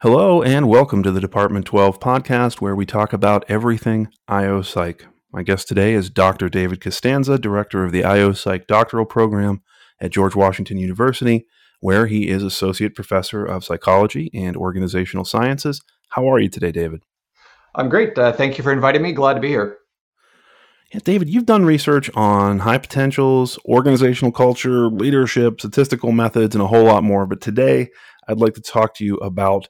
[0.00, 5.04] Hello, and welcome to the Department 12 podcast, where we talk about everything IO Psych.
[5.32, 6.48] My guest today is Dr.
[6.48, 9.60] David Costanza, director of the IO Psych doctoral program
[10.00, 11.48] at George Washington University,
[11.80, 15.82] where he is associate professor of psychology and organizational sciences.
[16.10, 17.02] How are you today, David?
[17.74, 18.16] I'm great.
[18.16, 19.10] Uh, thank you for inviting me.
[19.10, 19.78] Glad to be here.
[20.94, 26.68] Yeah, David, you've done research on high potentials, organizational culture, leadership, statistical methods, and a
[26.68, 27.26] whole lot more.
[27.26, 27.88] But today,
[28.28, 29.68] I'd like to talk to you about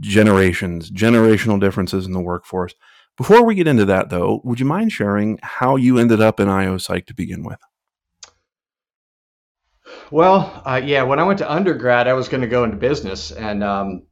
[0.00, 2.74] generations, generational differences in the workforce.
[3.16, 6.48] Before we get into that, though, would you mind sharing how you ended up in
[6.48, 7.58] IO Psych to begin with?
[10.10, 13.32] Well, uh, yeah, when I went to undergrad, I was going to go into business,
[13.32, 14.02] and um,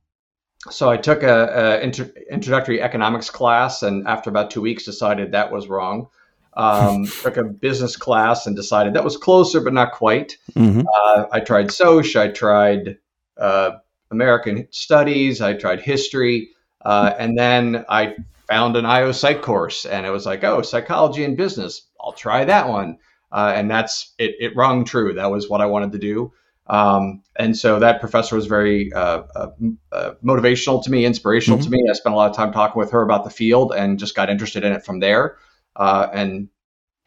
[0.70, 5.32] so I took a, a inter- introductory economics class, and after about two weeks, decided
[5.32, 6.08] that was wrong.
[6.56, 10.38] Um, took a business class and decided that was closer, but not quite.
[10.52, 10.82] Mm-hmm.
[10.86, 12.98] Uh, I tried Soch, I tried
[13.36, 13.72] uh,
[14.14, 16.50] American Studies, I tried history,
[16.84, 18.14] uh, and then I
[18.48, 21.88] found an IO Psych course, and it was like, oh, psychology and business.
[22.00, 22.98] I'll try that one,
[23.32, 24.36] uh, and that's it.
[24.38, 25.14] It rung true.
[25.14, 26.32] That was what I wanted to do.
[26.66, 29.50] Um, and so that professor was very uh, uh,
[29.92, 31.70] uh motivational to me, inspirational mm-hmm.
[31.70, 31.88] to me.
[31.90, 34.30] I spent a lot of time talking with her about the field and just got
[34.30, 35.36] interested in it from there,
[35.76, 36.48] uh, and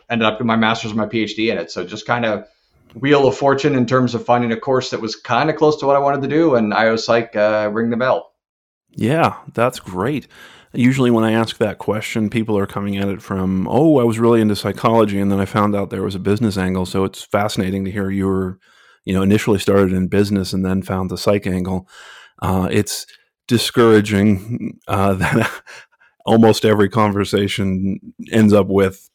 [0.10, 1.72] ended up doing my master's and my PhD in it.
[1.72, 2.46] So just kind of
[2.94, 5.86] wheel of fortune in terms of finding a course that was kind of close to
[5.86, 8.34] what I wanted to do, and IO Psych uh, ring the bell.
[8.92, 10.28] Yeah, that's great.
[10.74, 14.20] Usually, when I ask that question, people are coming at it from, "Oh, I was
[14.20, 17.24] really into psychology, and then I found out there was a business angle." So it's
[17.24, 18.60] fascinating to hear you were,
[19.06, 21.88] you know, initially started in business and then found the psych angle.
[22.42, 23.06] Uh, it's
[23.48, 25.52] discouraging uh, that
[26.26, 28.00] almost every conversation
[28.32, 29.10] ends up with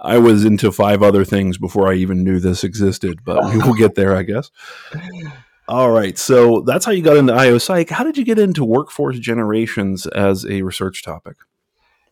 [0.00, 3.74] I was into five other things before I even knew this existed, but we will
[3.74, 4.50] get there, I guess.
[5.68, 7.90] All right, so that's how you got into IO Psych.
[7.90, 11.36] How did you get into workforce generations as a research topic?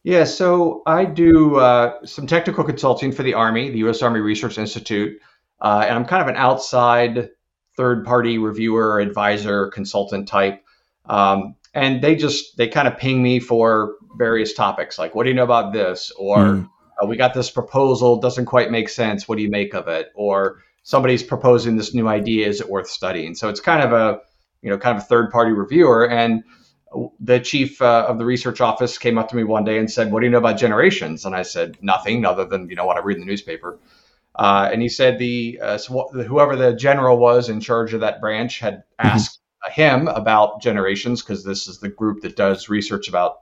[0.04, 4.00] Yeah, so I do uh, some technical consulting for the Army, the U.S.
[4.00, 5.18] Army Research Institute,
[5.60, 7.30] uh, and I'm kind of an outside
[7.76, 10.62] third-party reviewer, advisor, consultant type.
[11.06, 15.30] Um, and they just they kind of ping me for various topics, like what do
[15.30, 16.68] you know about this, or mm
[17.02, 19.28] uh, we got this proposal, doesn't quite make sense.
[19.28, 20.10] What do you make of it?
[20.14, 23.34] Or somebody's proposing this new idea, is it worth studying?
[23.34, 24.20] So it's kind of a,
[24.62, 26.08] you know, kind of a third party reviewer.
[26.08, 26.44] And
[27.20, 30.10] the chief uh, of the research office came up to me one day and said,
[30.10, 32.96] "What do you know about generations?" And I said, "Nothing, other than you know what
[32.96, 33.78] I read in the newspaper."
[34.34, 38.20] Uh, and he said the uh, so whoever the general was in charge of that
[38.20, 39.06] branch had mm-hmm.
[39.06, 39.80] asked mm-hmm.
[39.80, 43.38] him about generations because this is the group that does research about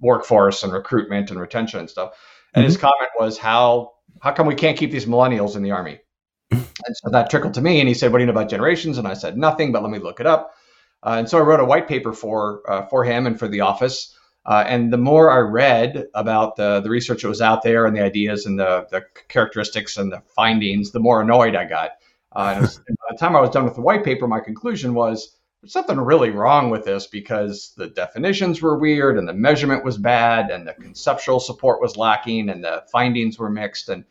[0.00, 2.12] workforce and recruitment and retention and stuff.
[2.54, 2.68] And mm-hmm.
[2.68, 6.00] his comment was, "How how come we can't keep these millennials in the army?"
[6.50, 8.98] and so that trickled to me, and he said, "What do you know about generations?"
[8.98, 10.54] And I said, "Nothing, but let me look it up."
[11.02, 13.60] Uh, and so I wrote a white paper for uh, for him and for the
[13.60, 14.16] office.
[14.46, 17.96] Uh, and the more I read about the, the research that was out there and
[17.96, 21.92] the ideas and the, the characteristics and the findings, the more annoyed I got.
[22.32, 24.92] Uh, was, and by the time I was done with the white paper, my conclusion
[24.92, 29.82] was there's something really wrong with this because the definitions were weird and the measurement
[29.82, 33.88] was bad and the conceptual support was lacking and the findings were mixed.
[33.88, 34.04] And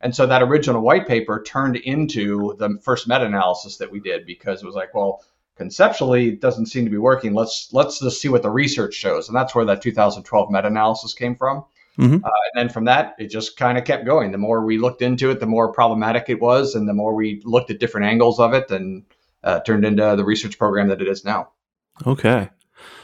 [0.00, 4.62] and so that original white paper turned into the first meta-analysis that we did because
[4.62, 5.22] it was like well
[5.56, 7.34] conceptually it doesn't seem to be working.
[7.34, 9.28] Let's let's just see what the research shows.
[9.28, 11.66] And that's where that 2012 meta-analysis came from.
[11.98, 12.24] Mm-hmm.
[12.24, 14.32] uh, and then from that it just kind of kept going.
[14.32, 17.42] The more we looked into it the more problematic it was and the more we
[17.44, 19.04] looked at different angles of it and
[19.44, 21.50] uh, turned into the research program that it is now.
[22.06, 22.50] Okay,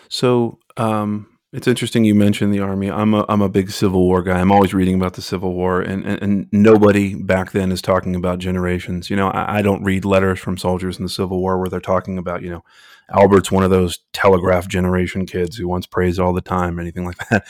[0.08, 2.90] so um, it's interesting you mentioned the army.
[2.90, 4.40] I'm a I'm a big Civil War guy.
[4.40, 8.14] I'm always reading about the Civil War, and and, and nobody back then is talking
[8.14, 9.10] about generations.
[9.10, 11.80] You know, I, I, don't read letters from soldiers in the Civil War where they're
[11.80, 12.64] talking about you know
[13.10, 17.04] Albert's one of those telegraph generation kids who wants praise all the time, or anything
[17.04, 17.44] like that.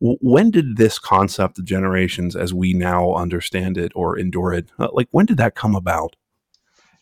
[0.00, 4.88] When did this concept of generations, as we now understand it or endure it, uh,
[4.92, 6.16] like when did that come about?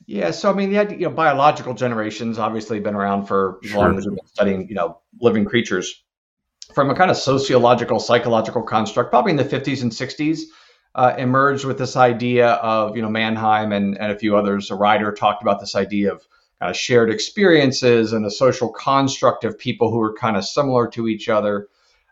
[0.06, 3.72] Yeah, so I mean, the idea, you know, biological generations obviously been around for as
[3.72, 6.02] long as we've been studying, you know, living creatures.
[6.74, 10.40] From a kind of sociological, psychological construct, probably in the 50s and 60s,
[10.94, 14.70] uh, emerged with this idea of, you know, Mannheim and, and a few others.
[14.70, 16.26] A writer talked about this idea of
[16.58, 20.88] kind of shared experiences and a social construct of people who are kind of similar
[20.88, 21.68] to each other.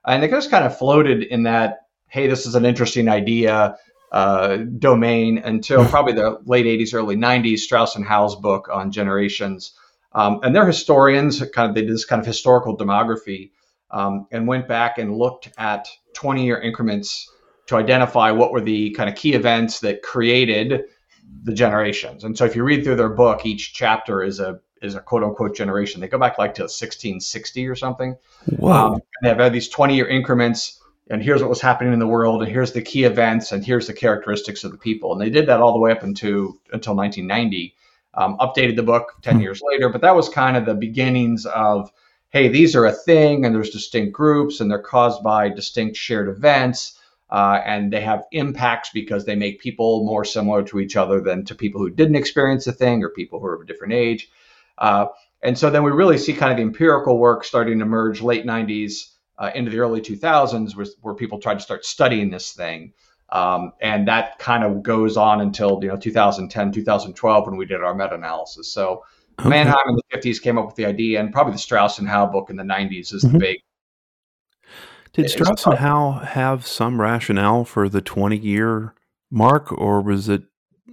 [0.07, 3.77] And it just kind of floated in that, hey, this is an interesting idea
[4.13, 5.91] uh, domain until hmm.
[5.91, 9.73] probably the late 80s, early 90s, Strauss and Howe's book on generations.
[10.13, 13.51] Um, and they're historians, kind of, they did this kind of historical demography
[13.91, 17.31] um, and went back and looked at 20 year increments
[17.67, 20.83] to identify what were the kind of key events that created
[21.45, 22.25] the generations.
[22.25, 25.23] And so if you read through their book, each chapter is a is a quote
[25.23, 26.01] unquote generation.
[26.01, 28.17] They go back like to 1660 or something.
[28.57, 28.95] Wow.
[28.95, 30.81] Um, they have had these 20 year increments,
[31.11, 33.89] and here's what was happening in the world, and here's the key events, and here's
[33.89, 35.13] the characteristics of the people.
[35.13, 37.75] And they did that all the way up into until 1990.
[38.15, 39.43] Um, updated the book 10 hmm.
[39.43, 41.93] years later, but that was kind of the beginnings of
[42.31, 46.29] hey, these are a thing, and there's distinct groups, and they're caused by distinct shared
[46.29, 46.97] events.
[47.29, 51.45] Uh, and they have impacts because they make people more similar to each other than
[51.45, 54.29] to people who didn't experience the thing or people who are of a different age.
[54.79, 55.07] Uh,
[55.43, 58.45] and so then we really see kind of the empirical work starting to emerge late
[58.45, 59.11] 90s
[59.41, 62.93] uh, into the early 2000s, where, where, people tried to start studying this thing.
[63.31, 67.81] Um, and that kind of goes on until you know 2010, 2012 when we did
[67.83, 68.73] our meta-analysis.
[68.73, 69.05] So
[69.39, 69.49] okay.
[69.49, 72.27] Mannheim in the 50s came up with the idea, and probably the Strauss and Howe
[72.27, 73.33] book in the 90s is mm-hmm.
[73.33, 73.59] the big.
[75.13, 78.95] Did Strauss and Howe have some rationale for the 20 year
[79.31, 80.43] mark, or was it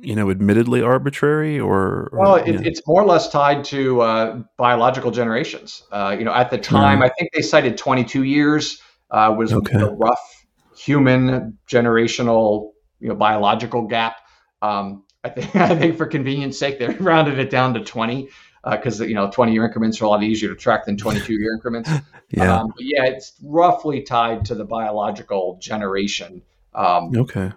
[0.01, 2.09] you know, admittedly arbitrary or?
[2.11, 5.83] or well, it, it's more or less tied to uh, biological generations.
[5.91, 7.05] Uh, you know, at the time, mm.
[7.05, 9.77] I think they cited 22 years uh, was okay.
[9.77, 10.45] the rough
[10.75, 14.17] human generational, you know, biological gap.
[14.61, 18.29] Um, I think, I think for convenience sake, they rounded it down to 20
[18.71, 21.33] because uh, you know 20 year increments are a lot easier to track than 22
[21.33, 21.89] year increments.
[22.31, 26.41] yeah, um, yeah, it's roughly tied to the biological generation.
[26.73, 27.51] Um, okay.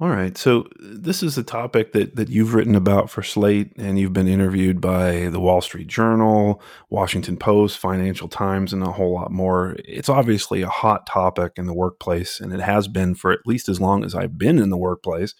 [0.00, 0.38] All right.
[0.38, 4.28] So this is a topic that that you've written about for Slate and you've been
[4.28, 9.74] interviewed by the Wall Street Journal, Washington Post, Financial Times and a whole lot more.
[9.84, 13.68] It's obviously a hot topic in the workplace and it has been for at least
[13.68, 15.34] as long as I've been in the workplace,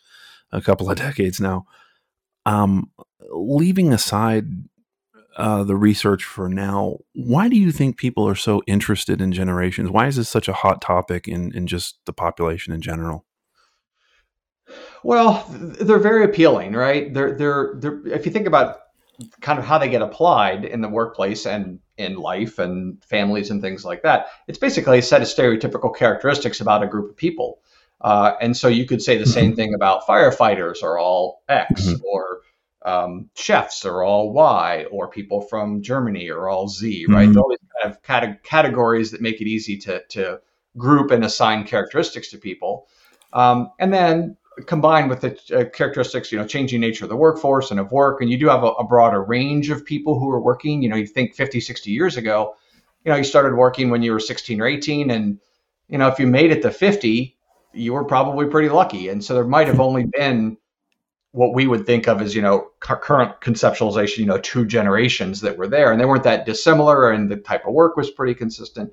[0.51, 1.65] a couple of decades now.
[2.45, 2.91] Um,
[3.31, 4.47] leaving aside
[5.37, 9.89] uh, the research for now, why do you think people are so interested in generations?
[9.89, 13.25] Why is this such a hot topic in, in just the population in general?
[15.03, 17.13] Well, they're very appealing, right?
[17.13, 18.79] They're, they're, they're, if you think about
[19.41, 23.61] kind of how they get applied in the workplace and in life and families and
[23.61, 27.61] things like that, it's basically a set of stereotypical characteristics about a group of people.
[28.01, 29.57] Uh, and so you could say the same mm-hmm.
[29.57, 32.05] thing about firefighters are all X, mm-hmm.
[32.05, 32.41] or
[32.83, 37.29] um, chefs are all Y, or people from Germany are all Z, right?
[37.29, 37.39] Mm-hmm.
[37.39, 40.41] All these kind of cate- categories that make it easy to, to
[40.77, 42.87] group and assign characteristics to people.
[43.33, 47.71] Um, and then combined with the uh, characteristics, you know, changing nature of the workforce
[47.71, 50.41] and of work, and you do have a, a, broader range of people who are
[50.41, 50.83] working.
[50.83, 52.55] You know, you think 50, 60 years ago,
[53.05, 55.39] you know, you started working when you were 16 or 18, and
[55.89, 57.37] you know, if you made it to 50,
[57.73, 59.09] you were probably pretty lucky.
[59.09, 60.57] And so there might have only been
[61.33, 65.59] what we would think of as, you know, current conceptualization, you know, two generations that
[65.59, 68.91] were there, and they weren't that dissimilar, and the type of work was pretty consistent.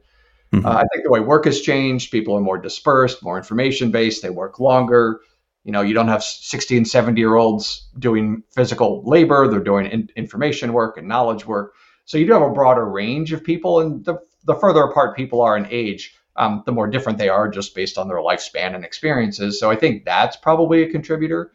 [0.54, 0.66] Mm-hmm.
[0.66, 4.22] Uh, I think the way work has changed, people are more dispersed, more information based,
[4.22, 5.22] they work longer
[5.66, 9.88] you know, you don't have 60 and 70 year olds doing physical labor, they're doing
[9.88, 11.74] in, information work and knowledge work.
[12.06, 15.42] So you do have a broader range of people, and the, the further apart people
[15.42, 18.86] are in age, um, the more different they are just based on their lifespan and
[18.86, 19.60] experiences.
[19.60, 21.52] So I think that's probably a contributor.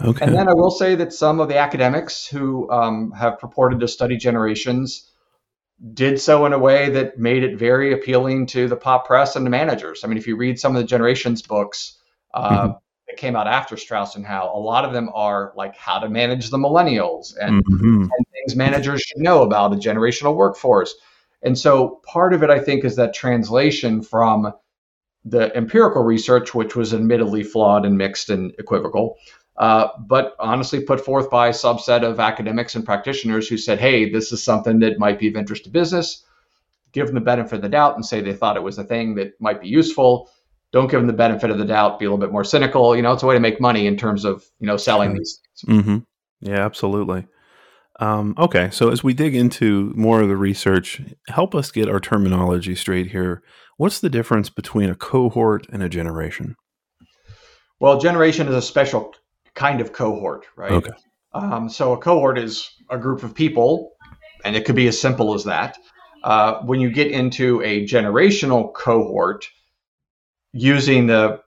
[0.00, 0.26] Okay.
[0.26, 3.86] And then I will say that some of the academics who um, have purported to
[3.86, 5.08] study generations
[5.94, 9.46] did so in a way that made it very appealing to the pop press and
[9.46, 10.02] the managers.
[10.02, 11.96] I mean, if you read some of the generations books,
[12.34, 12.78] uh, mm-hmm
[13.12, 16.08] that came out after Strauss and Howe, a lot of them are like how to
[16.08, 18.02] manage the millennials and, mm-hmm.
[18.02, 20.94] and things managers should know about a generational workforce.
[21.42, 24.52] And so part of it, I think, is that translation from
[25.24, 29.16] the empirical research, which was admittedly flawed and mixed and equivocal,
[29.56, 34.10] uh, but honestly put forth by a subset of academics and practitioners who said, hey,
[34.10, 36.24] this is something that might be of interest to business.
[36.92, 39.16] Give them the benefit of the doubt and say they thought it was a thing
[39.16, 40.30] that might be useful
[40.72, 41.98] don't give them the benefit of the doubt.
[41.98, 42.96] Be a little bit more cynical.
[42.96, 45.40] You know, it's a way to make money in terms of you know selling these
[45.64, 45.82] things.
[45.82, 45.98] Mm-hmm.
[46.40, 47.26] Yeah, absolutely.
[48.00, 52.00] Um, okay, so as we dig into more of the research, help us get our
[52.00, 53.42] terminology straight here.
[53.76, 56.56] What's the difference between a cohort and a generation?
[57.78, 59.14] Well, generation is a special
[59.54, 60.72] kind of cohort, right?
[60.72, 60.92] Okay.
[61.34, 63.92] Um, so a cohort is a group of people,
[64.44, 65.76] and it could be as simple as that.
[66.24, 69.46] Uh, when you get into a generational cohort,
[70.52, 71.40] using the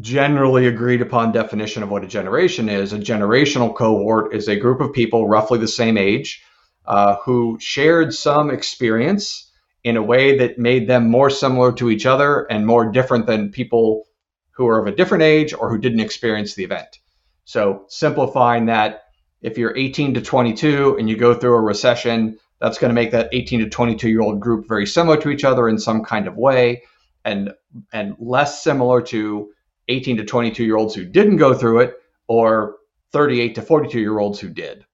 [0.00, 4.80] generally agreed upon definition of what a generation is, a generational cohort is a group
[4.80, 6.42] of people roughly the same age
[6.86, 9.50] uh, who shared some experience
[9.84, 13.50] in a way that made them more similar to each other and more different than
[13.50, 14.04] people
[14.50, 16.98] who are of a different age or who didn't experience the event.
[17.44, 19.04] So, simplifying that,
[19.40, 23.12] if you're 18 to 22 and you go through a recession, that's going to make
[23.12, 26.26] that 18 to 22 year old group very similar to each other in some kind
[26.26, 26.82] of way
[27.28, 27.52] and
[27.92, 29.50] and less similar to
[29.88, 31.94] 18 to 22 year olds who didn't go through it
[32.26, 32.76] or
[33.12, 34.84] 38 to 42 year olds who did.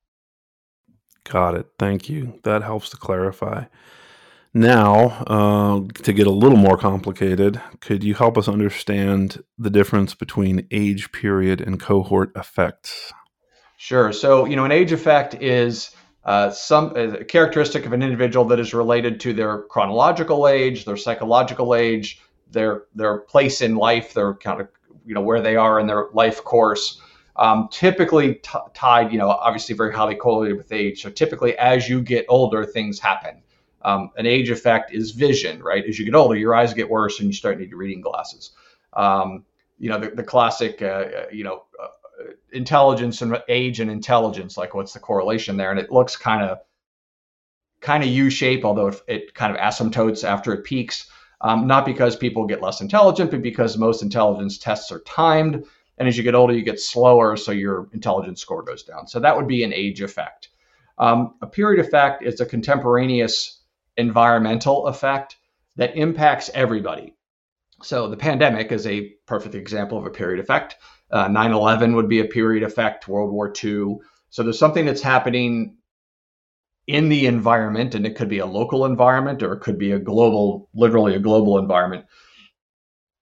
[1.25, 1.67] Got it.
[1.79, 2.41] Thank you.
[2.43, 3.65] That helps to clarify.
[4.53, 10.15] Now, uh, to get a little more complicated, could you help us understand the difference
[10.15, 13.13] between age period and cohort effects?
[13.79, 14.13] Sure.
[14.13, 15.91] So, you know, an age effect is
[16.25, 20.97] uh, some a characteristic of an individual that is related to their chronological age, their
[20.97, 24.69] psychological age, their their place in life, their kind of
[25.05, 27.01] you know where they are in their life course.
[27.37, 31.03] Um, typically t- tied, you know, obviously very highly correlated with age.
[31.03, 33.43] So typically, as you get older, things happen.
[33.83, 35.85] Um, an age effect is vision, right?
[35.85, 38.53] As you get older, your eyes get worse and you start needing reading glasses.
[38.93, 39.45] Um,
[39.79, 41.89] you know, the, the classic, uh, uh you know, uh,
[42.53, 45.71] intelligence and age and intelligence, like what's the correlation there?
[45.71, 46.59] And it looks kind of,
[47.81, 51.11] kind of U-shape, although it, it, kind of asymptotes after it peaks.
[51.41, 55.65] Um, not because people get less intelligent, but because most intelligence tests are timed.
[55.99, 59.07] And as you get older, you get slower, so your intelligence score goes down.
[59.07, 60.49] So that would be an age effect.
[60.99, 63.61] Um, a period effect is a contemporaneous
[63.97, 65.37] environmental effect
[65.77, 67.15] that impacts everybody.
[67.83, 70.77] So the pandemic is a perfect example of a period effect.
[71.11, 73.99] Uh, 9 uh, 11 would be a period effect, World War II.
[74.31, 75.77] So there's something that's happening
[76.87, 79.99] in the environment, and it could be a local environment or it could be a
[79.99, 82.07] global, literally a global environment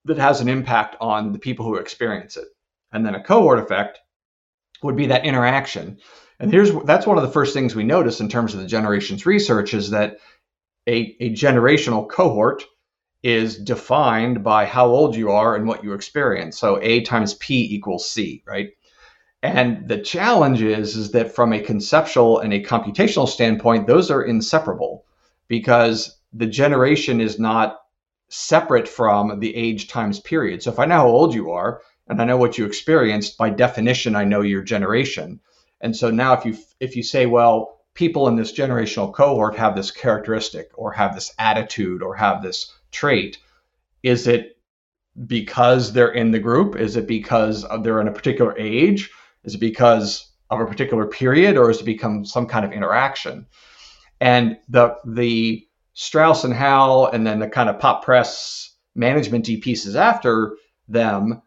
[0.04, 2.48] that has an impact on the people who experience it.
[2.92, 4.00] And then a cohort effect
[4.82, 5.98] would be that interaction.
[6.40, 9.26] And here's that's one of the first things we notice in terms of the generations
[9.26, 10.18] research is that
[10.88, 12.64] a, a generational cohort
[13.22, 16.58] is defined by how old you are and what you experience.
[16.58, 18.70] So A times P equals C, right?
[19.42, 24.22] And the challenge is, is that from a conceptual and a computational standpoint, those are
[24.22, 25.04] inseparable
[25.48, 27.80] because the generation is not
[28.28, 30.62] separate from the age times period.
[30.62, 33.50] So if I know how old you are and I know what you experienced, by
[33.50, 35.40] definition, I know your generation.
[35.80, 39.74] And so now if you if you say, well, people in this generational cohort have
[39.74, 43.38] this characteristic or have this attitude or have this trait?
[44.02, 44.56] Is it
[45.26, 46.76] because they're in the group?
[46.76, 49.10] Is it because they're in a particular age?
[49.44, 53.46] Is it because of a particular period or has it become some kind of interaction?
[54.20, 59.96] And the the strauss and Howe and then the kind of pop press management pieces
[59.96, 60.56] after
[60.88, 61.42] them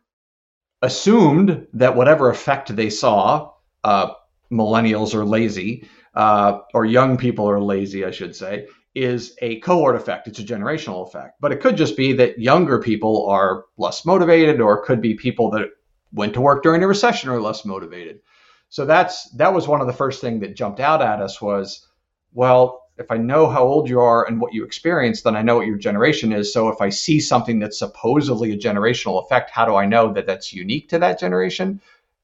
[0.82, 3.52] assumed that whatever effect they saw
[3.84, 4.12] uh,
[4.52, 9.96] millennials are lazy uh, or young people are lazy, I should say, is a cohort
[9.96, 10.28] effect.
[10.28, 11.40] It's a generational effect.
[11.42, 15.14] But it could just be that younger people are less motivated, or it could be
[15.14, 15.70] people that
[16.14, 18.22] went to work during a recession are less motivated.
[18.70, 21.88] So that's that was one of the first thing that jumped out at us was,
[22.34, 25.58] well, if I know how old you are and what you experienced, then I know
[25.58, 26.54] what your generation is.
[26.54, 30.25] So if I see something that's supposedly a generational effect, how do I know that
[30.25, 31.82] that's unique to that generation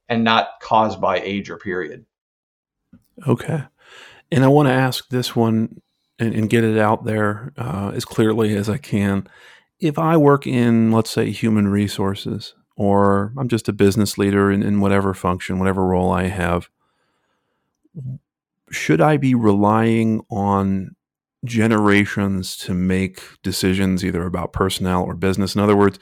[0.08, 2.06] and not caused by age or period?
[3.28, 3.64] Okay.
[4.32, 5.82] And I want to ask this one
[6.22, 9.28] and, and get it out there uh, as clearly as I can.
[9.80, 14.62] If I work in, let's say, human resources, or I'm just a business leader in,
[14.62, 16.70] in whatever function, whatever role I have,
[18.70, 20.96] should I be relying on
[21.44, 25.56] generations to make decisions either about personnel or business?
[25.56, 25.98] In other words,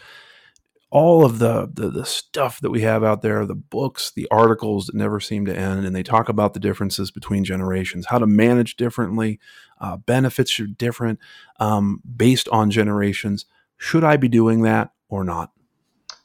[0.92, 4.88] all of the, the, the stuff that we have out there, the books, the articles
[4.88, 8.26] that never seem to end, and they talk about the differences between generations, how to
[8.26, 9.40] manage differently,
[9.80, 11.20] uh, benefits are different
[11.60, 13.46] um, based on generations.
[13.78, 15.52] Should I be doing that or not?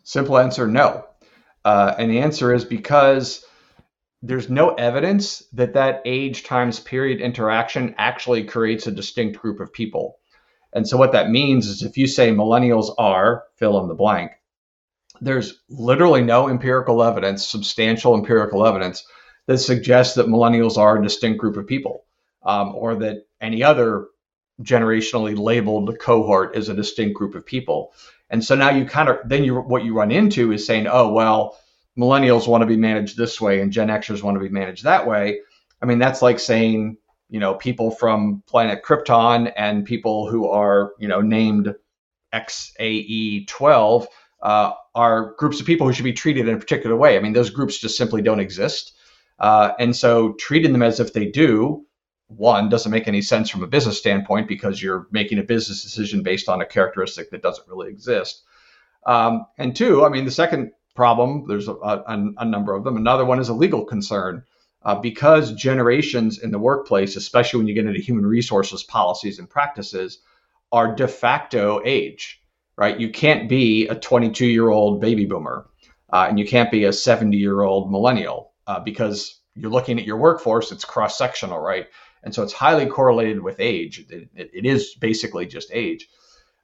[0.02, 1.06] Simple answer: no.
[1.64, 3.44] Uh, and the answer is because
[4.22, 9.72] there's no evidence that that age times period interaction actually creates a distinct group of
[9.72, 10.18] people.
[10.72, 14.32] And so what that means is if you say millennials are fill in the blank,
[15.20, 19.04] there's literally no empirical evidence, substantial empirical evidence,
[19.46, 22.04] that suggests that millennials are a distinct group of people
[22.42, 24.06] um, or that any other
[24.62, 27.92] generationally labeled cohort is a distinct group of people.
[28.30, 31.12] And so now you kind of then you what you run into is saying, oh
[31.12, 31.58] well,
[31.98, 35.06] millennials want to be managed this way and Gen Xers want to be managed that
[35.06, 35.40] way.
[35.82, 36.96] I mean, that's like saying,
[37.28, 41.74] you know, people from planet Krypton and people who are, you know, named
[42.32, 44.06] XAE12
[44.44, 47.16] uh, are groups of people who should be treated in a particular way.
[47.16, 48.92] I mean, those groups just simply don't exist.
[49.38, 51.86] Uh, and so treating them as if they do,
[52.28, 56.22] one, doesn't make any sense from a business standpoint because you're making a business decision
[56.22, 58.42] based on a characteristic that doesn't really exist.
[59.06, 62.04] Um, and two, I mean, the second problem, there's a, a,
[62.38, 62.96] a, number of them.
[62.96, 64.44] Another one is a legal concern.
[64.82, 69.48] Uh, because generations in the workplace, especially when you get into human resources policies and
[69.48, 70.18] practices,
[70.70, 72.43] are de facto age
[72.76, 72.98] right?
[72.98, 75.66] You can't be a 22 year old baby boomer
[76.12, 80.04] uh, and you can't be a 70 year old millennial uh, because you're looking at
[80.04, 81.86] your workforce, it's cross sectional, right?
[82.22, 84.06] And so it's highly correlated with age.
[84.08, 86.08] It, it, is basically just age.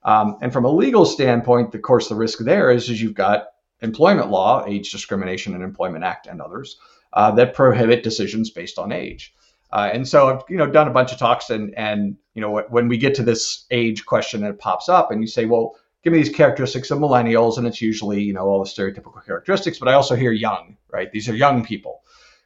[0.03, 3.49] Um, and from a legal standpoint, of course, the risk there is, is you've got
[3.83, 6.79] employment law, Age Discrimination and Employment Act, and others
[7.13, 9.35] uh, that prohibit decisions based on age.
[9.73, 12.61] Uh, and so I've you know done a bunch of talks, and and you know
[12.71, 16.13] when we get to this age question, it pops up, and you say, well, give
[16.13, 19.89] me these characteristics of millennials, and it's usually you know all the stereotypical characteristics, but
[19.89, 21.11] I also hear young, right?
[21.11, 22.03] These are young people.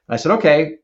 [0.09, 0.77] And I said, okay,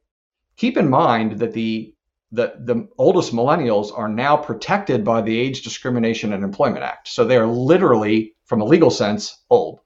[0.56, 1.94] keep in mind that the
[2.32, 7.08] the, the oldest millennials are now protected by the Age Discrimination and Employment Act.
[7.08, 9.80] So they are literally, from a legal sense, old.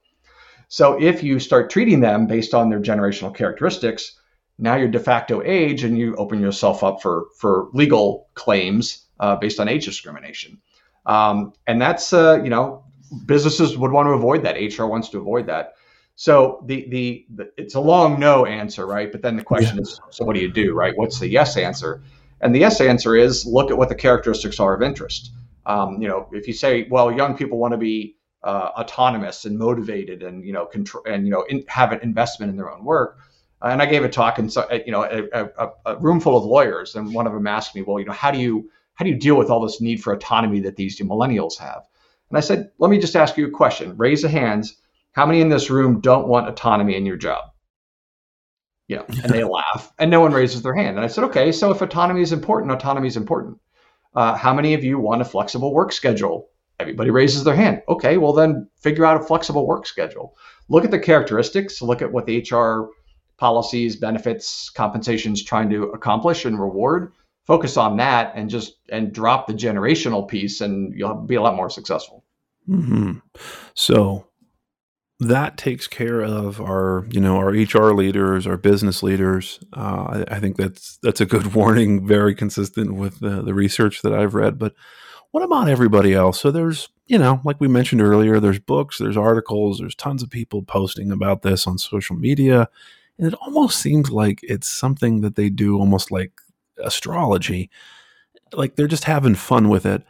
[0.67, 4.19] So if you start treating them based on their generational characteristics,
[4.57, 9.35] now you're de facto age and you open yourself up for, for legal claims uh,
[9.35, 10.61] based on age discrimination.
[11.05, 12.83] Um, and that's, uh, you know,
[13.25, 14.55] businesses would want to avoid that.
[14.55, 15.73] HR wants to avoid that.
[16.15, 19.11] So the, the, the it's a long no answer, right?
[19.11, 19.81] But then the question yeah.
[19.81, 20.93] is, so what do you do, right?
[20.95, 22.01] What's the yes answer?
[22.41, 25.31] And the yes answer is look at what the characteristics are of interest.
[25.65, 29.57] Um, you know, if you say, well, young people want to be uh, autonomous and
[29.57, 32.85] motivated and you know control and you know in, have an investment in their own
[32.85, 33.17] work.
[33.61, 36.37] Uh, and I gave a talk and so you know a, a, a, room full
[36.37, 39.05] of lawyers, and one of them asked me, well, you know, how do you how
[39.05, 41.83] do you deal with all this need for autonomy that these millennials have?
[42.29, 43.95] And I said, let me just ask you a question.
[43.97, 44.75] Raise the hands.
[45.11, 47.51] How many in this room don't want autonomy in your job?
[48.87, 50.97] you know, and they laugh, and no one raises their hand.
[50.97, 53.59] And I said, okay, so if autonomy is important, autonomy is important.
[54.13, 56.49] Uh, how many of you want a flexible work schedule?
[56.79, 57.81] Everybody raises their hand.
[57.87, 60.35] Okay, well then figure out a flexible work schedule.
[60.67, 61.81] Look at the characteristics.
[61.81, 62.89] Look at what the HR
[63.37, 67.13] policies, benefits, compensations trying to accomplish and reward.
[67.45, 71.55] Focus on that and just and drop the generational piece, and you'll be a lot
[71.55, 72.23] more successful.
[72.67, 73.19] Mm-hmm.
[73.75, 74.27] So
[75.19, 79.59] that takes care of our you know our HR leaders, our business leaders.
[79.75, 84.01] Uh, I, I, think that's that's a good warning, very consistent with the, the research
[84.01, 84.59] that I've read.
[84.59, 84.73] But
[85.31, 86.41] what about everybody else?
[86.41, 90.29] So there's you know, like we mentioned earlier, there's books, there's articles, there's tons of
[90.29, 92.67] people posting about this on social media,
[93.17, 96.31] and it almost seems like it's something that they do almost like
[96.83, 97.69] astrology,
[98.53, 100.03] like they're just having fun with it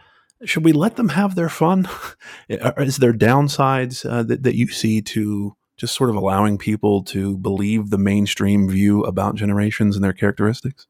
[0.43, 1.87] should we let them have their fun?
[2.49, 7.37] Is there downsides uh, that, that you see to just sort of allowing people to
[7.37, 10.87] believe the mainstream view about generations and their characteristics?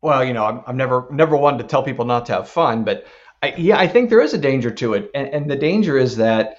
[0.00, 2.84] Well, you know, I'm, I'm never never one to tell people not to have fun,
[2.84, 3.06] but
[3.42, 6.16] I, yeah, I think there is a danger to it, and, and the danger is
[6.16, 6.58] that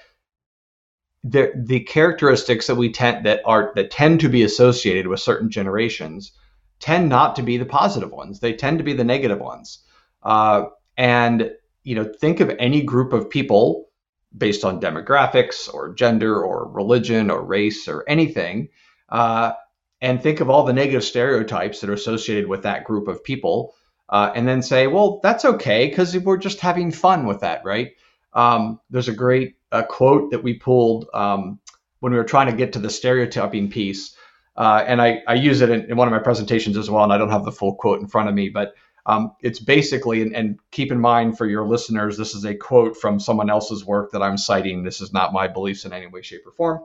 [1.24, 5.50] the the characteristics that we tend that are that tend to be associated with certain
[5.50, 6.32] generations
[6.80, 8.40] tend not to be the positive ones.
[8.40, 9.80] They tend to be the negative ones,
[10.22, 10.64] uh,
[10.96, 13.88] and you know, think of any group of people
[14.36, 18.68] based on demographics or gender or religion or race or anything,
[19.08, 19.52] uh,
[20.00, 23.74] and think of all the negative stereotypes that are associated with that group of people,
[24.08, 27.92] uh, and then say, well, that's okay because we're just having fun with that, right?
[28.32, 31.58] Um, there's a great uh, quote that we pulled um,
[32.00, 34.14] when we were trying to get to the stereotyping piece.
[34.60, 37.10] Uh, and I, I use it in, in, one of my presentations as well, and
[37.10, 38.74] I don't have the full quote in front of me, but
[39.06, 42.94] um, it's basically, and, and, keep in mind for your listeners, this is a quote
[42.94, 44.82] from someone else's work that I'm citing.
[44.82, 46.80] This is not my beliefs in any way, shape, or form.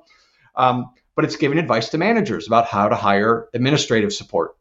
[0.55, 4.55] Um, but it's giving advice to managers about how to hire administrative support.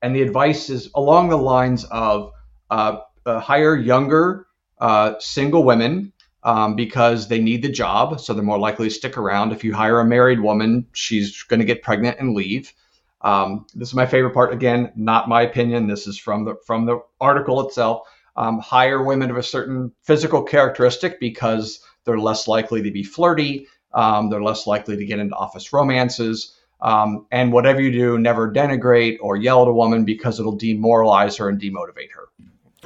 [0.00, 2.32] And the advice is along the lines of
[2.70, 4.46] uh, uh, hire younger
[4.78, 9.18] uh, single women um, because they need the job, so they're more likely to stick
[9.18, 9.52] around.
[9.52, 12.72] If you hire a married woman, she's going to get pregnant and leave.
[13.22, 14.52] Um, this is my favorite part.
[14.52, 15.86] Again, not my opinion.
[15.86, 18.08] This is from the from the article itself.
[18.36, 23.66] Um, hire women of a certain physical characteristic because they're less likely to be flirty.
[23.92, 26.56] Um, they're less likely to get into office romances.
[26.80, 31.36] Um, and whatever you do, never denigrate or yell at a woman because it'll demoralize
[31.36, 32.29] her and demotivate her.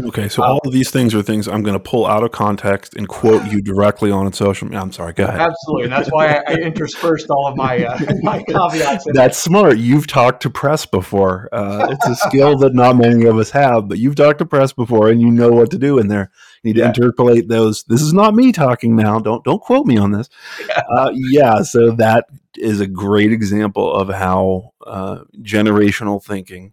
[0.02, 2.94] Okay, so all of these things are things I'm going to pull out of context
[2.96, 4.80] and quote you directly on social media.
[4.80, 5.40] I'm sorry, go ahead.
[5.40, 9.06] Absolutely, and that's why I, I interspersed all of my uh, my caveats.
[9.12, 9.78] That's smart.
[9.78, 11.48] You've talked to press before.
[11.52, 14.72] Uh, it's a skill that not many of us have, but you've talked to press
[14.72, 16.32] before, and you know what to do in there.
[16.62, 16.90] You need yeah.
[16.90, 17.84] to interpolate those.
[17.84, 19.20] This is not me talking now.
[19.20, 20.28] Don't don't quote me on this.
[20.66, 20.82] Yeah.
[20.90, 22.26] Uh, yeah so that
[22.56, 26.72] is a great example of how uh, generational thinking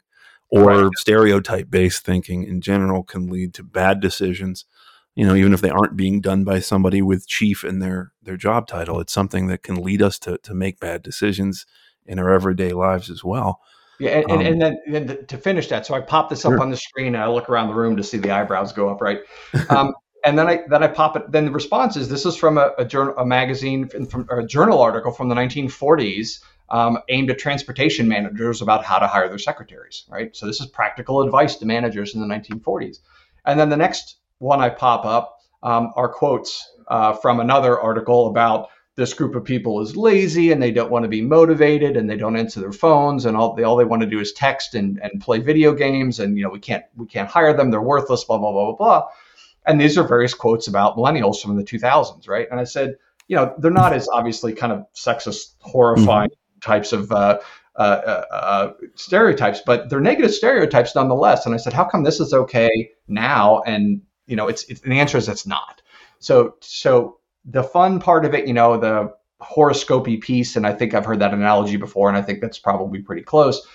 [0.51, 0.91] or right.
[0.97, 4.65] stereotype based thinking in general can lead to bad decisions
[5.15, 8.37] you know even if they aren't being done by somebody with chief in their their
[8.37, 11.65] job title it's something that can lead us to to make bad decisions
[12.05, 13.61] in our everyday lives as well
[13.99, 16.59] yeah and, um, and, then, then to finish that so i pop this up sure.
[16.59, 19.01] on the screen and i look around the room to see the eyebrows go up
[19.01, 19.21] right
[19.69, 21.31] um, and then I then I pop it.
[21.31, 24.81] Then the response is this is from a, a journal, a magazine, from a journal
[24.81, 26.39] article from the 1940s
[26.71, 30.35] um, aimed at transportation managers about how to hire their secretaries, right?
[30.35, 32.99] So this is practical advice to managers in the 1940s.
[33.45, 38.27] And then the next one I pop up um, are quotes uh, from another article
[38.27, 42.09] about this group of people is lazy and they don't want to be motivated and
[42.09, 44.75] they don't answer their phones and all they all they want to do is text
[44.75, 47.81] and, and play video games and you know we can't we can't hire them they're
[47.81, 49.07] worthless blah blah blah blah blah
[49.65, 52.97] and these are various quotes about millennials from the 2000s right and i said
[53.29, 56.29] you know they're not as obviously kind of sexist horrifying.
[56.61, 57.39] Types of uh,
[57.75, 62.19] uh, uh, uh, stereotypes but they're negative stereotypes nonetheless and i said how come this
[62.19, 65.81] is okay now and you know it's, it's the answer is it's not
[66.19, 70.93] so so the fun part of it, you know, the horoscopy piece, and I think
[70.93, 73.65] I've heard that analogy before, and I think that's probably pretty close.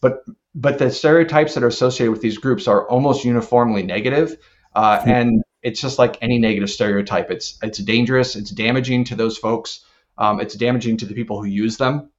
[0.00, 4.36] But but the stereotypes that are associated with these groups are almost uniformly negative,
[4.74, 7.30] uh, and it's just like any negative stereotype.
[7.30, 8.36] It's it's dangerous.
[8.36, 9.80] It's damaging to those folks.
[10.18, 12.10] Um, it's damaging to the people who use them,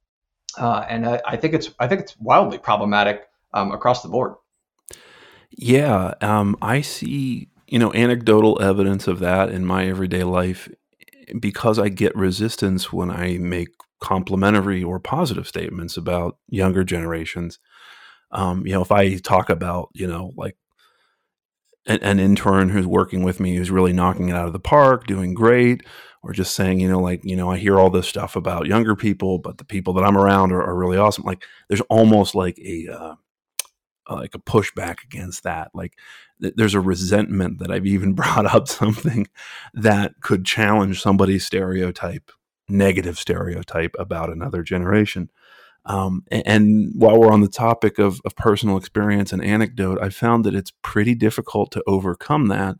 [0.58, 4.34] uh, and I, I, think it's I think it's wildly problematic um, across the board.
[5.50, 10.68] Yeah, um, I see you know anecdotal evidence of that in my everyday life
[11.40, 13.68] because I get resistance when I make
[14.00, 17.58] complimentary or positive statements about younger generations.
[18.30, 20.56] Um, you know, if I talk about, you know, like
[21.86, 25.06] an, an, intern who's working with me who's really knocking it out of the park,
[25.06, 25.82] doing great,
[26.26, 28.96] or just saying, you know, like, you know, I hear all this stuff about younger
[28.96, 31.24] people, but the people that I'm around are, are really awesome.
[31.24, 33.14] Like, there's almost like a, uh,
[34.08, 35.70] like a pushback against that.
[35.74, 35.94] Like
[36.40, 39.26] th- there's a resentment that I've even brought up something
[39.74, 42.30] that could challenge somebody's stereotype,
[42.68, 45.30] negative stereotype about another generation.
[45.84, 50.08] Um, and, and, while we're on the topic of, of personal experience and anecdote, I
[50.08, 52.74] found that it's pretty difficult to overcome that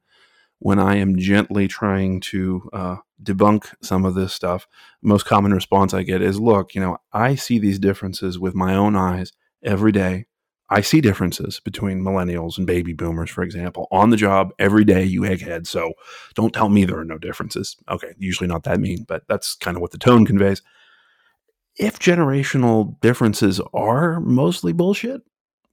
[0.58, 4.66] when I am gently trying to uh, debunk some of this stuff.
[5.02, 8.74] Most common response I get is, "Look, you know, I see these differences with my
[8.74, 10.26] own eyes every day
[10.68, 13.86] I see differences between millennials and baby boomers, for example.
[13.92, 15.66] On the job every day, you egghead.
[15.66, 15.92] So
[16.34, 17.76] don't tell me there are no differences.
[17.88, 20.62] Okay, usually not that mean, but that's kind of what the tone conveys.
[21.76, 25.20] If generational differences are mostly bullshit,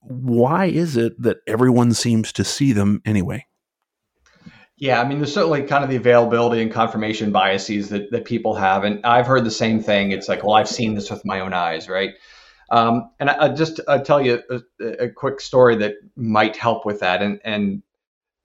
[0.01, 3.47] why is it that everyone seems to see them anyway?
[4.83, 8.53] Yeah, I mean, there's certainly kind of the availability and confirmation biases that, that people
[8.55, 8.83] have.
[8.83, 10.11] And I've heard the same thing.
[10.11, 12.15] It's like, well, I've seen this with my own eyes, right?
[12.69, 16.85] Um, and I, I just I'll tell you a, a, quick story that might help
[16.85, 17.21] with that.
[17.21, 17.81] And, and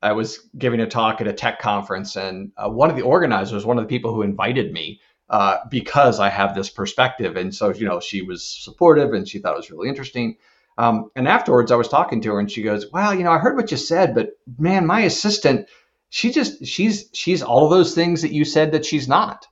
[0.00, 3.66] I was giving a talk at a tech conference, and uh, one of the organizers,
[3.66, 7.74] one of the people who invited me, uh, because I have this perspective, and so
[7.74, 10.36] you know she was supportive and she thought it was really interesting.
[10.76, 13.38] Um, and afterwards, I was talking to her, and she goes, "Wow, you know, I
[13.38, 15.66] heard what you said, but man, my assistant,
[16.10, 19.46] she just she's she's all of those things that you said that she's not."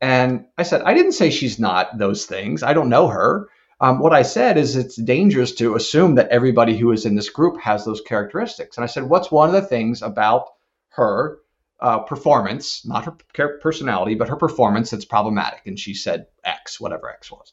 [0.00, 2.62] And I said, "I didn't say she's not those things.
[2.62, 6.78] I don't know her." Um, what I said is it's dangerous to assume that everybody
[6.78, 8.76] who is in this group has those characteristics.
[8.76, 10.48] And I said, what's one of the things about
[10.88, 11.38] her
[11.80, 15.60] uh, performance, not her personality, but her performance that's problematic?
[15.66, 17.52] And she said X, whatever X was.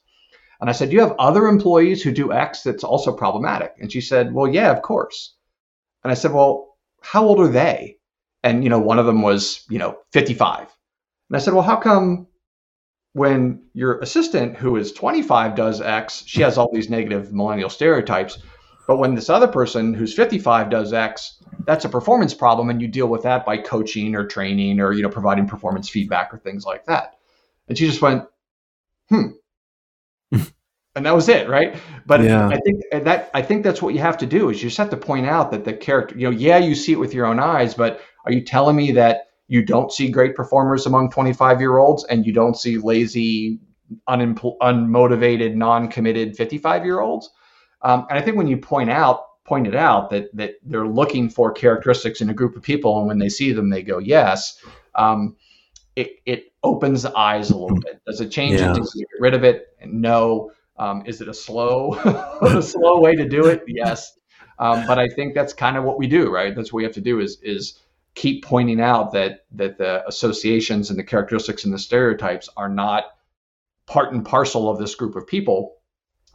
[0.62, 3.74] And I said, do you have other employees who do X that's also problematic?
[3.82, 5.36] And she said, well, yeah, of course.
[6.06, 7.98] And I said, well, how old are they?
[8.44, 10.60] And, you know, one of them was, you know, 55.
[11.30, 12.28] And I said, well, how come
[13.14, 18.40] when your assistant who is 25 does X, she has all these negative millennial stereotypes.
[18.88, 22.88] But when this other person who's 55 does X, that's a performance problem, and you
[22.88, 26.66] deal with that by coaching or training or you know providing performance feedback or things
[26.66, 27.16] like that.
[27.70, 28.26] And she just went,
[29.08, 29.28] hmm.
[30.32, 31.78] and that was it, right?
[32.06, 32.50] But yeah.
[32.50, 34.90] I think that I think that's what you have to do is you just have
[34.90, 37.40] to point out that the character, you know, yeah, you see it with your own
[37.40, 41.78] eyes, but are you telling me that you don't see great performers among 25 year
[41.78, 43.60] olds and you don't see lazy
[44.10, 47.30] unimpl- unmotivated non-committed 55 year olds
[47.82, 51.52] um, and i think when you point out pointed out that that they're looking for
[51.52, 54.62] characteristics in a group of people and when they see them they go yes
[54.96, 55.36] um,
[55.96, 58.02] it, it opens the eyes a little bit.
[58.06, 58.72] Does it change yeah.
[58.72, 59.76] it does it get rid of it?
[59.86, 60.52] No.
[60.78, 61.94] Um, is it a slow
[62.42, 63.64] a slow way to do it?
[63.68, 64.18] Yes.
[64.60, 66.56] Um, but i think that's kind of what we do right?
[66.56, 67.80] That's what we have to do is is
[68.16, 73.06] keep pointing out that that the associations and the characteristics and the stereotypes are not
[73.86, 75.76] part and parcel of this group of people.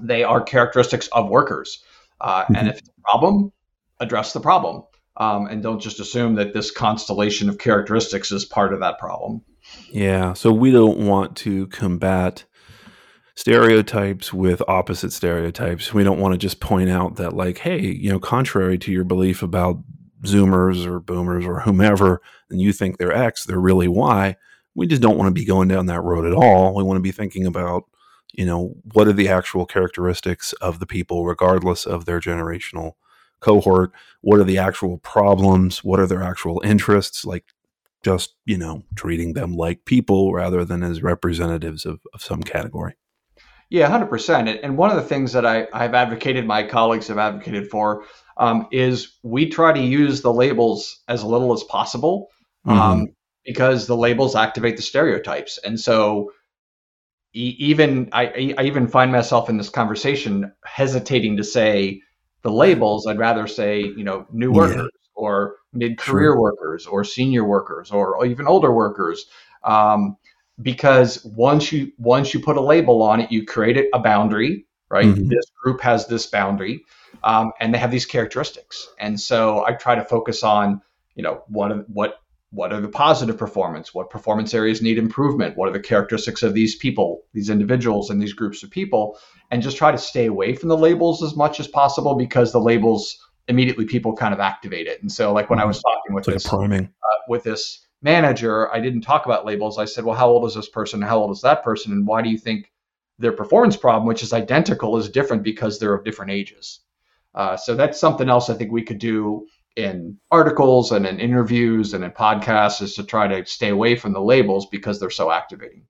[0.00, 1.82] They are characteristics of workers.
[2.20, 2.56] Uh, mm-hmm.
[2.56, 3.52] And if it's a problem,
[4.00, 4.84] address the problem.
[5.16, 9.42] Um, and don't just assume that this constellation of characteristics is part of that problem.
[9.90, 10.34] Yeah.
[10.34, 12.44] So we don't want to combat
[13.34, 15.92] stereotypes with opposite stereotypes.
[15.92, 19.04] We don't want to just point out that, like, hey, you know, contrary to your
[19.04, 19.78] belief about
[20.22, 24.36] Zoomers or Boomers or whomever, and you think they're X, they're really Y.
[24.74, 26.74] We just don't want to be going down that road at all.
[26.74, 27.84] We want to be thinking about
[28.32, 32.92] you know, what are the actual characteristics of the people, regardless of their generational
[33.40, 33.92] cohort?
[34.20, 35.82] What are the actual problems?
[35.82, 37.24] What are their actual interests?
[37.24, 37.46] Like
[38.04, 42.94] just, you know, treating them like people rather than as representatives of, of some category.
[43.70, 44.60] Yeah, 100%.
[44.62, 48.04] And one of the things that I, I've advocated, my colleagues have advocated for,
[48.38, 52.28] um, is we try to use the labels as little as possible
[52.64, 53.04] um, mm-hmm.
[53.44, 55.58] because the labels activate the stereotypes.
[55.58, 56.30] And so
[57.32, 62.00] even I, I even find myself in this conversation hesitating to say
[62.42, 63.06] the labels.
[63.06, 65.10] I'd rather say, you know, new workers yeah.
[65.14, 69.26] or mid-career workers or senior workers or even older workers.
[69.64, 70.16] Um,
[70.62, 75.06] because once you once you put a label on it, you create a boundary, right?
[75.06, 75.28] Mm-hmm.
[75.28, 76.84] This group has this boundary,
[77.24, 78.88] um, and they have these characteristics.
[78.98, 80.80] And so I try to focus on,
[81.14, 83.92] you know, what what what are the positive performance?
[83.92, 85.56] What performance areas need improvement?
[85.56, 89.18] What are the characteristics of these people, these individuals, and these groups of people?
[89.50, 92.60] And just try to stay away from the labels as much as possible because the
[92.60, 95.00] labels immediately people kind of activate it.
[95.02, 95.68] And so, like when I mm-hmm.
[95.68, 96.52] was talking with it's this.
[96.84, 99.78] Uh, with this manager, I didn't talk about labels.
[99.78, 101.02] I said, well, how old is this person?
[101.02, 101.92] How old is that person?
[101.92, 102.70] And why do you think
[103.18, 106.80] their performance problem, which is identical, is different because they're of different ages?
[107.38, 109.46] Uh, so that's something else I think we could do
[109.76, 114.12] in articles and in interviews and in podcasts is to try to stay away from
[114.12, 115.84] the labels because they're so activating.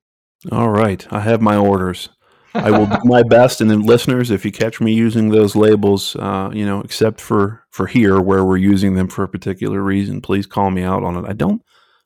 [0.51, 1.11] All right.
[1.11, 2.09] I have my orders.
[2.53, 3.61] I will do my best.
[3.61, 7.63] And then, listeners, if you catch me using those labels, uh, you know, except for
[7.71, 11.17] for here where we're using them for a particular reason, please call me out on
[11.17, 11.27] it.
[11.27, 11.61] I don't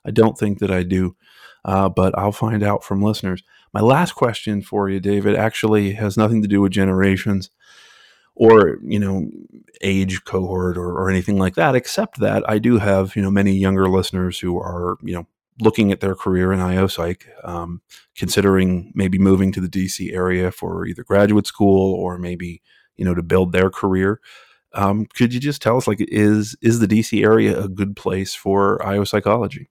[0.06, 1.15] I don't think that I do,
[1.65, 3.43] uh, but I'll find out from listeners.
[3.73, 7.49] My last question for you, David, actually has nothing to do with generations
[8.36, 9.30] or you know
[9.82, 13.54] age cohort or, or anything like that except that i do have you know many
[13.54, 15.28] younger listeners who are you know
[15.60, 17.82] looking at their career in IOPsych, um,
[18.15, 22.62] considering maybe moving to the DC area for either graduate school or maybe
[22.96, 24.19] you know to build their career.
[24.74, 28.34] Um, could you just tell us, like, is is the DC area a good place
[28.34, 29.69] for IO psychology?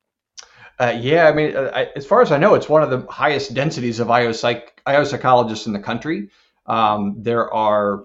[0.79, 3.07] Uh, yeah, I mean, uh, I, as far as I know, it's one of the
[3.11, 6.31] highest densities of IO, psych, IO psychologists in the country.
[6.67, 8.05] Um, there are,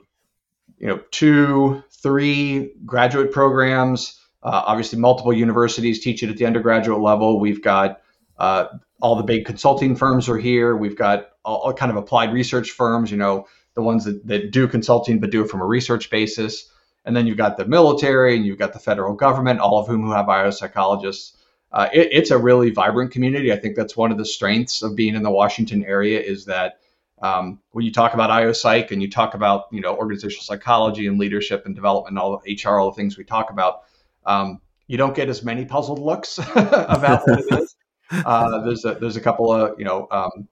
[0.77, 4.19] you know, two, three graduate programs.
[4.43, 7.39] Uh, obviously, multiple universities teach it at the undergraduate level.
[7.39, 8.01] We've got
[8.37, 8.65] uh,
[9.01, 10.75] all the big consulting firms are here.
[10.75, 13.11] We've got all, all, kind of applied research firms.
[13.11, 16.71] You know, the ones that, that do consulting but do it from a research basis.
[17.05, 20.03] And then you've got the military and you've got the federal government, all of whom
[20.03, 21.37] who have IO psychologists.
[21.71, 23.51] uh, it, it's a really vibrant community.
[23.51, 26.79] I think that's one of the strengths of being in the Washington area is that
[27.21, 31.07] um, when you talk about IO Psych and you talk about you know organizational psychology
[31.07, 33.83] and leadership and development, all the HR, all the things we talk about,
[34.25, 37.75] um, you don't get as many puzzled looks about what it is.
[38.09, 40.47] Uh, there's a there's a couple of you know um,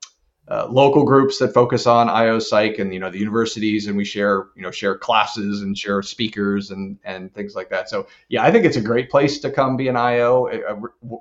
[0.49, 4.03] uh, local groups that focus on IO Psych and you know the universities and we
[4.03, 7.89] share you know share classes and share speakers and and things like that.
[7.89, 10.75] So yeah, I think it's a great place to come be an IO, uh,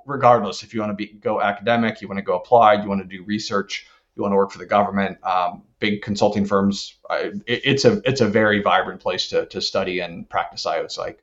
[0.05, 3.01] regardless if you want to be go academic, you want to go applied, you want
[3.01, 6.97] to do research, you want to work for the government, um, big consulting firms.
[7.09, 10.87] Uh, it, it's a it's a very vibrant place to to study and practice IO
[10.87, 11.19] Psych.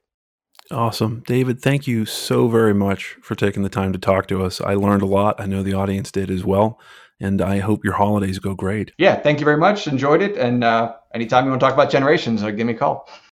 [0.71, 1.23] Awesome.
[1.27, 4.61] David, thank you so very much for taking the time to talk to us.
[4.61, 5.41] I learned a lot.
[5.41, 6.79] I know the audience did as well
[7.23, 8.93] and I hope your holidays go great.
[8.99, 9.87] Yeah, thank you very much.
[9.87, 10.37] Enjoyed it.
[10.37, 13.09] And uh, anytime you want to talk about generations, uh, give me a call.